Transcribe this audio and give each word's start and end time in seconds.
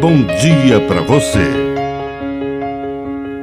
bom 0.00 0.24
dia 0.24 0.80
para 0.88 1.02
você. 1.02 1.44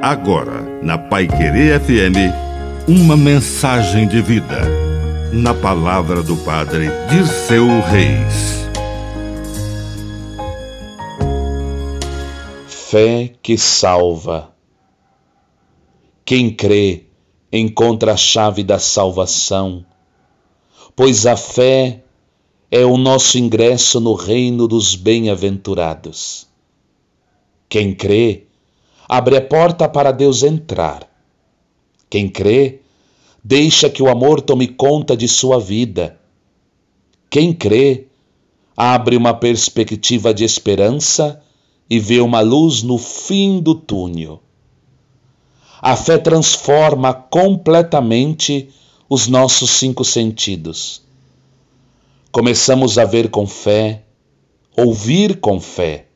Agora, 0.02 0.64
na 0.82 0.98
Pai 0.98 1.28
Querer 1.28 1.80
FM, 1.80 2.34
uma 2.88 3.16
mensagem 3.16 4.08
de 4.08 4.24
vida. 4.24 4.62
Na 5.32 5.54
palavra 5.54 6.24
do 6.24 6.36
Padre 6.38 6.88
Dirceu 7.12 7.68
Reis. 7.82 8.68
Fé 12.66 13.34
que 13.44 13.56
salva. 13.56 14.52
Quem 16.26 16.50
crê 16.50 17.04
encontra 17.52 18.14
a 18.14 18.18
chave 18.18 18.64
da 18.64 18.80
salvação, 18.80 19.86
pois 20.96 21.28
a 21.28 21.38
fé 21.38 22.02
é 22.72 22.84
o 22.84 22.98
nosso 22.98 23.38
ingresso 23.38 24.00
no 24.00 24.16
reino 24.16 24.68
dos 24.68 24.96
bem-aventurados. 24.96 26.47
Quem 27.70 27.94
crê, 27.94 28.44
abre 29.08 29.38
a 29.38 29.42
porta 29.42 29.88
para 29.88 30.12
Deus 30.12 30.44
entrar. 30.44 31.08
Quem 32.10 32.30
crê, 32.30 32.80
deixa 33.44 33.90
que 33.90 34.02
o 34.02 34.10
amor 34.10 34.42
tome 34.42 34.68
conta 34.68 35.16
de 35.16 35.28
sua 35.28 35.60
vida. 35.60 36.20
Quem 37.30 37.54
crê, 37.54 38.08
abre 38.76 39.18
uma 39.18 39.34
perspectiva 39.34 40.34
de 40.34 40.44
esperança 40.44 41.42
e 41.90 42.00
vê 42.00 42.20
uma 42.20 42.42
luz 42.42 42.84
no 42.84 42.98
fim 42.98 43.60
do 43.60 43.76
túnel. 43.76 44.42
A 45.82 45.96
fé 45.96 46.18
transforma 46.18 47.14
completamente 47.14 48.70
os 49.10 49.28
nossos 49.28 49.72
cinco 49.72 50.04
sentidos 50.04 51.08
Começamos 52.38 53.00
a 53.00 53.06
ver 53.06 53.30
com 53.30 53.48
fé, 53.48 54.04
ouvir 54.78 55.40
com 55.40 55.60
fé. 55.60 56.07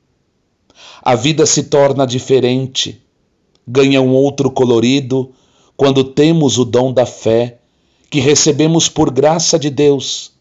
A 1.02 1.16
vida 1.16 1.46
se 1.46 1.64
torna 1.64 2.06
diferente, 2.06 3.02
ganha 3.68 4.02
um 4.02 4.14
outro 4.14 4.52
colorido 4.52 5.32
quando 5.76 6.04
temos 6.04 6.58
o 6.58 6.66
dom 6.66 6.94
da 6.94 7.06
fé 7.06 7.60
que 8.10 8.20
recebemos 8.20 8.90
por 8.90 9.10
graça 9.10 9.58
de 9.58 9.70
Deus. 9.70 10.34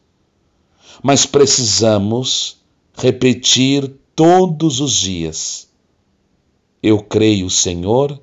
Mas 1.02 1.24
precisamos 1.24 2.58
repetir 2.94 3.90
todos 4.14 4.80
os 4.80 4.92
dias: 4.92 5.68
Eu 6.82 7.02
creio, 7.02 7.48
Senhor, 7.48 8.20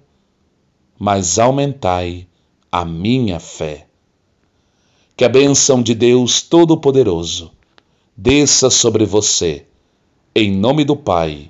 mas 0.99 1.39
aumentai 1.39 2.27
a 2.71 2.85
minha 2.85 3.39
fé. 3.39 3.87
Que 5.15 5.25
a 5.25 5.29
bênção 5.29 5.81
de 5.81 5.95
Deus 5.95 6.43
Todo-Poderoso 6.43 7.51
desça 8.15 8.69
sobre 8.69 9.05
você, 9.05 9.65
em 10.35 10.51
nome 10.51 10.83
do 10.83 10.95
Pai, 10.95 11.49